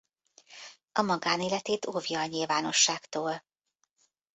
A 0.91 1.01
magánéletét 1.01 1.85
óvja 1.85 2.19
a 2.19 2.25
nyilvánosságtól. 2.25 3.43